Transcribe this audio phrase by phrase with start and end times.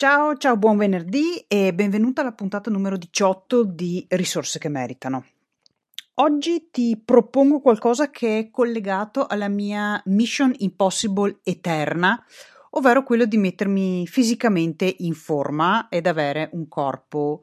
[0.00, 5.26] Ciao, ciao, buon venerdì e benvenuta alla puntata numero 18 di Risorse che meritano.
[6.14, 12.18] Oggi ti propongo qualcosa che è collegato alla mia mission impossible eterna,
[12.70, 17.42] ovvero quello di mettermi fisicamente in forma ed avere un corpo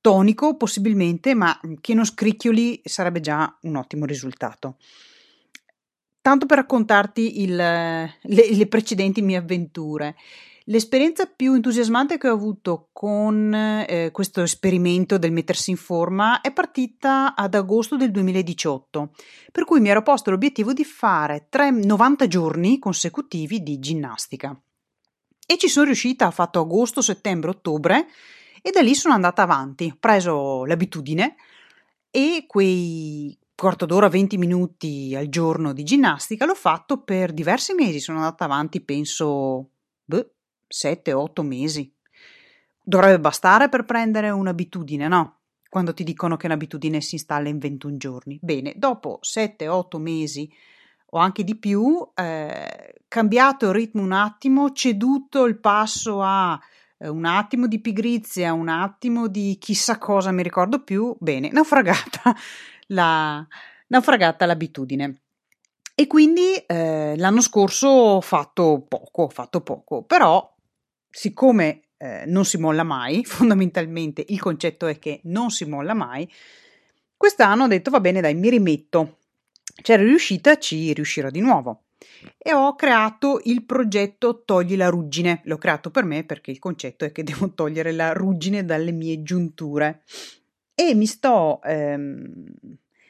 [0.00, 4.76] tonico possibilmente, ma che non scricchioli sarebbe già un ottimo risultato.
[6.28, 10.14] Tanto per raccontarti il, le, le precedenti mie avventure.
[10.64, 16.52] L'esperienza più entusiasmante che ho avuto con eh, questo esperimento del mettersi in forma è
[16.52, 19.14] partita ad agosto del 2018,
[19.50, 24.54] per cui mi ero posto l'obiettivo di fare 3, 90 giorni consecutivi di ginnastica.
[25.46, 28.06] E ci sono riuscita, ho fatto agosto, settembre, ottobre
[28.60, 31.36] e da lì sono andata avanti, ho preso l'abitudine
[32.10, 37.98] e quei quarto d'ora, 20 minuti al giorno di ginnastica l'ho fatto per diversi mesi,
[37.98, 39.70] sono andata avanti penso...
[40.04, 40.30] Beh,
[40.72, 41.92] 7-8 mesi.
[42.84, 45.40] Dovrebbe bastare per prendere un'abitudine, no?
[45.68, 48.38] Quando ti dicono che un'abitudine si installa in 21 giorni.
[48.40, 50.48] Bene, dopo 7-8 mesi
[51.10, 56.58] o anche di più, eh, cambiato il ritmo un attimo, ceduto il passo a
[56.98, 62.34] eh, un attimo di pigrizia, un attimo di chissà cosa, mi ricordo più, bene, naufragata,
[62.88, 63.46] la,
[63.88, 65.20] naufragata l'abitudine.
[65.94, 70.54] E quindi eh, l'anno scorso ho fatto poco, ho fatto poco, però
[71.10, 76.30] siccome eh, non si molla mai, fondamentalmente il concetto è che non si molla mai,
[77.16, 79.16] quest'anno ho detto va bene dai, mi rimetto.
[79.82, 81.82] C'era riuscita, ci riuscirò di nuovo.
[82.36, 85.40] E ho creato il progetto Togli la ruggine.
[85.44, 89.22] L'ho creato per me perché il concetto è che devo togliere la ruggine dalle mie
[89.22, 90.02] giunture.
[90.80, 92.44] E mi sto ehm,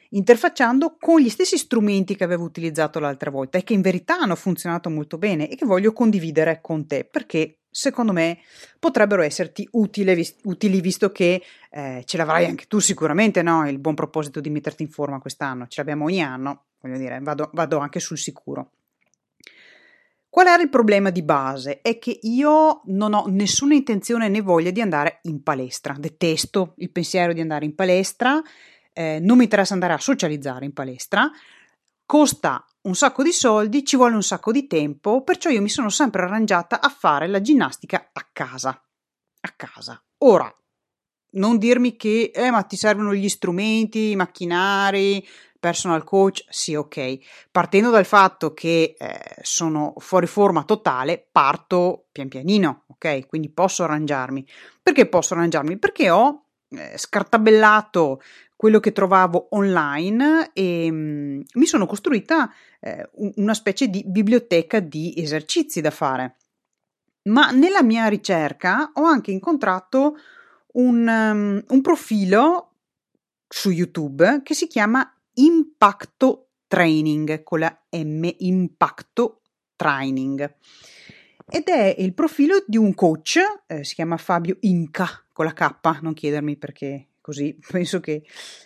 [0.09, 4.35] interfacciando con gli stessi strumenti che avevo utilizzato l'altra volta e che in verità hanno
[4.35, 8.39] funzionato molto bene e che voglio condividere con te perché secondo me
[8.79, 13.69] potrebbero esserti utile, utili visto che eh, ce l'avrai anche tu sicuramente, no?
[13.69, 17.51] Il buon proposito di metterti in forma quest'anno, ce l'abbiamo ogni anno, voglio dire, vado,
[17.53, 18.71] vado anche sul sicuro.
[20.39, 21.81] Qual era il problema di base?
[21.81, 26.91] È che io non ho nessuna intenzione né voglia di andare in palestra, detesto il
[26.91, 28.41] pensiero di andare in palestra,
[28.93, 31.29] eh, non mi interessa andare a socializzare in palestra,
[32.05, 35.89] costa un sacco di soldi, ci vuole un sacco di tempo, perciò io mi sono
[35.89, 38.81] sempre arrangiata a fare la ginnastica a casa.
[39.41, 40.01] A casa.
[40.19, 40.49] Ora,
[41.31, 45.21] non dirmi che, eh, ma ti servono gli strumenti, i macchinari,
[45.59, 47.17] personal coach, sì, ok.
[47.51, 53.27] Partendo dal fatto che eh, sono fuori forma totale, parto pian pianino, ok?
[53.27, 54.47] Quindi posso arrangiarmi.
[54.81, 55.77] Perché posso arrangiarmi?
[55.77, 58.21] Perché ho eh, scartabellato
[58.55, 64.79] quello che trovavo online e mh, mm, mi sono costruita eh, una specie di biblioteca
[64.79, 66.35] di esercizi da fare.
[67.23, 70.17] Ma nella mia ricerca ho anche incontrato
[70.73, 72.73] un, um, un profilo
[73.47, 79.41] su YouTube che si chiama Impacto Training con la M Impacto
[79.75, 80.55] Training
[81.51, 85.99] ed è il profilo di un coach, eh, si chiama Fabio Inca con la K,
[86.01, 88.23] non chiedermi perché così, penso che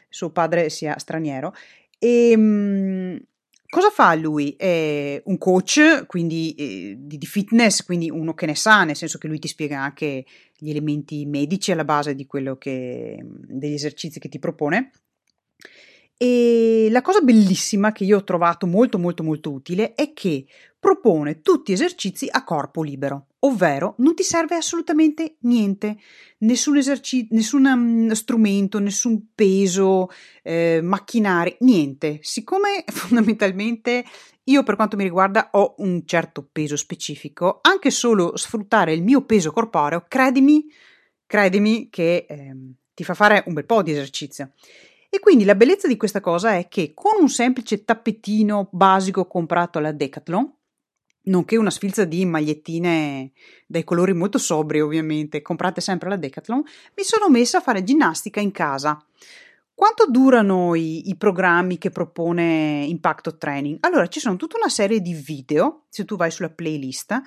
[0.10, 1.54] suo padre sia straniero.
[1.98, 3.20] E ehm,
[3.70, 4.56] cosa fa lui?
[4.58, 9.18] È un coach quindi, eh, di, di, fitness, quindi uno che ne sa, nel senso
[9.18, 10.26] che lui ti spiega anche
[10.58, 14.92] gli elementi medici alla base di quello che, degli esercizi che ti propone.
[16.18, 20.46] E la cosa bellissima che io ho trovato molto molto molto utile è che
[20.80, 25.98] propone tutti esercizi a corpo libero, ovvero non ti serve assolutamente niente,
[26.40, 30.10] nessun, eserci- nessun um, strumento, nessun peso,
[30.44, 32.20] eh, macchinari, niente.
[32.22, 34.04] Siccome fondamentalmente
[34.46, 39.24] io per quanto mi riguarda ho un certo peso specifico, anche solo sfruttare il mio
[39.24, 40.66] peso corporeo, credimi,
[41.26, 42.56] credimi che eh,
[42.94, 44.52] ti fa fare un bel po' di esercizio.
[45.14, 49.78] E quindi la bellezza di questa cosa è che con un semplice tappetino basico comprato
[49.78, 50.52] alla Decathlon,
[51.26, 53.32] nonché una sfilza di magliettine
[53.68, 56.64] dai colori molto sobri, ovviamente, comprate sempre alla Decathlon,
[56.96, 59.06] mi sono messa a fare ginnastica in casa.
[59.76, 63.78] Quanto durano i, i, programmi che propone Impacto Training?
[63.82, 67.22] Allora, ci sono tutta una serie di video, se tu vai sulla playlist.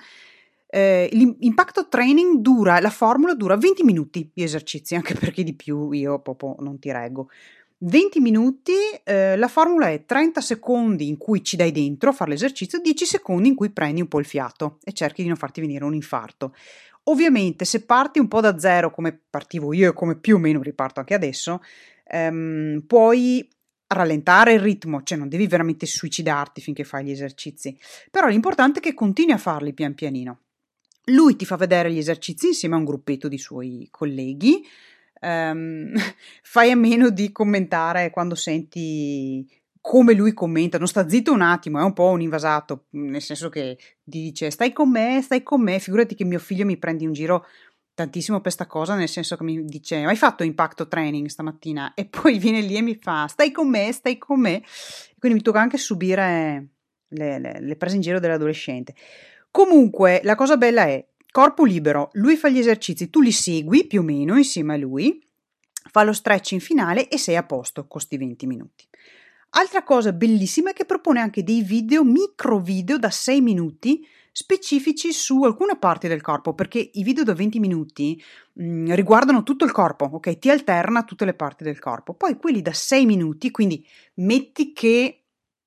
[0.69, 5.91] Eh, l'impacto training dura, la formula dura 20 minuti di esercizi, anche perché di più
[5.91, 7.29] io proprio non ti reggo.
[7.79, 12.31] 20 minuti, eh, la formula è 30 secondi in cui ci dai dentro a fare
[12.31, 15.61] l'esercizio, 10 secondi in cui prendi un po' il fiato e cerchi di non farti
[15.61, 16.55] venire un infarto.
[17.03, 20.61] Ovviamente se parti un po' da zero come partivo io e come più o meno
[20.61, 21.61] riparto anche adesso,
[22.05, 23.47] ehm, puoi
[23.87, 27.77] rallentare il ritmo, cioè non devi veramente suicidarti finché fai gli esercizi,
[28.11, 30.39] però l'importante è che continui a farli pian pianino.
[31.05, 34.65] Lui ti fa vedere gli esercizi insieme a un gruppetto di suoi colleghi.
[35.21, 35.93] Um,
[36.43, 39.45] fai a meno di commentare quando senti
[39.87, 43.47] come lui commenta, non sta zitto un attimo, è un po' un invasato, nel senso
[43.47, 47.05] che ti dice stai con me, stai con me, figurati che mio figlio mi prendi
[47.05, 47.45] in giro
[47.93, 51.93] tantissimo per sta cosa, nel senso che mi dice hai fatto impacto training stamattina?
[51.93, 54.61] E poi viene lì e mi fa stai con me, stai con me,
[55.19, 56.67] quindi mi tocca anche subire
[57.07, 58.93] le, le, le prese in giro dell'adolescente.
[59.49, 64.01] Comunque la cosa bella è corpo libero, lui fa gli esercizi, tu li segui più
[64.01, 65.21] o meno insieme a lui,
[65.91, 68.87] fa lo stretching finale e sei a posto con questi 20 minuti.
[69.51, 74.05] Altra cosa bellissima è che propone anche dei video, micro video da 6 minuti
[74.37, 78.21] specifici su alcune parti del corpo, perché i video da 20 minuti
[78.53, 80.37] mh, mm, riguardano tutto il corpo, ok?
[80.37, 82.13] Ti alterna tutte le parti del corpo.
[82.13, 83.83] Poi quelli da 6 minuti, quindi
[84.15, 85.23] metti che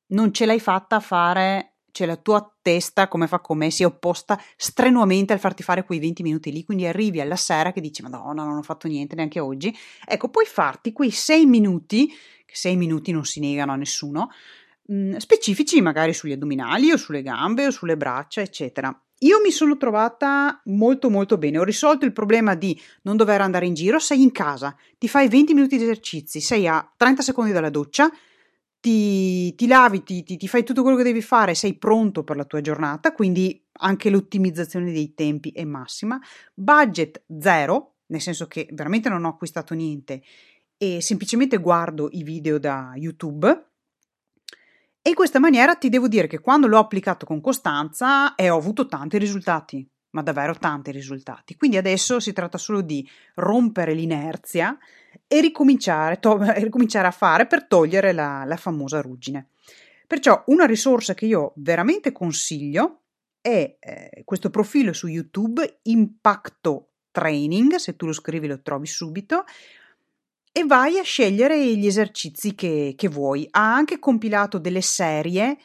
[0.08, 1.69] non ce l'hai fatta a fare,
[2.00, 5.84] cioè la tua testa, come fa con me, si è opposta strenuamente al farti fare
[5.84, 9.14] quei 20 minuti lì, quindi arrivi alla sera che dici Madonna, non ho fatto niente
[9.14, 9.76] neanche oggi.
[10.06, 14.30] Ecco, puoi farti quei 6 minuti, che 6 minuti non si negano a nessuno,
[14.86, 18.98] mh, specifici magari sugli addominali o sulle gambe o sulle braccia, eccetera.
[19.18, 23.66] Io mi sono trovata molto molto bene, ho risolto il problema di non dover andare
[23.66, 27.52] in giro, sei in casa, ti fai 20 minuti di esercizi, sei a 30 secondi
[27.52, 28.10] dalla doccia,
[28.80, 32.36] ti, ti lavi, ti, ti, ti, fai tutto quello che devi fare, sei pronto per
[32.36, 36.18] la tua giornata, quindi anche l'ottimizzazione dei tempi è massima.
[36.54, 40.22] Budget zero, nel senso che veramente non ho acquistato niente
[40.76, 43.68] e semplicemente guardo i video da YouTube
[45.02, 48.56] e in questa maniera ti devo dire che quando l'ho applicato con costanza e ho
[48.56, 51.56] avuto tanti risultati, ma davvero tanti risultati.
[51.56, 54.76] Quindi adesso si tratta solo di rompere l'inerzia
[55.26, 59.48] e ricominciare, to- ricominciare a fare per togliere la, la famosa ruggine.
[60.06, 63.02] Perciò una risorsa che io veramente consiglio
[63.40, 69.44] è eh, questo profilo su YouTube Impacto Training, se tu lo scrivi lo trovi subito,
[70.52, 73.46] e vai a scegliere gli esercizi che, che vuoi.
[73.50, 75.56] Ha anche compilato delle serie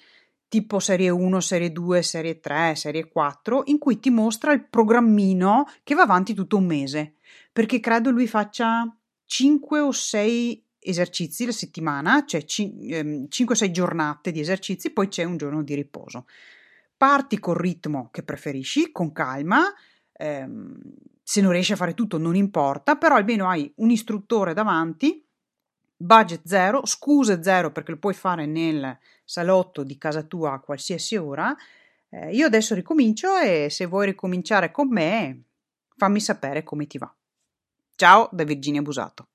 [0.48, 5.66] tipo serie 1, serie 2, serie 3, serie 4, in cui ti mostra il programmino
[5.84, 7.16] che va avanti tutto un mese,
[7.52, 8.96] perché credo lui faccia
[9.26, 15.24] 5 o 6 esercizi la settimana, cioè 5 o 6 giornate di esercizi, poi c'è
[15.24, 16.26] un giorno di riposo.
[16.96, 19.74] Parti col ritmo che preferisci, con calma,
[20.14, 20.80] ehm,
[21.22, 25.26] se non riesci a fare tutto non importa, però almeno hai un istruttore davanti,
[25.98, 31.16] budget zero, scuse zero perché lo puoi fare nel salotto di casa tua a qualsiasi
[31.16, 31.56] ora.
[32.10, 35.44] Eh, io adesso ricomincio e se vuoi ricominciare con me,
[35.98, 37.14] fammi sapere come ti va.
[37.98, 39.35] Ciao da Virginia Busato.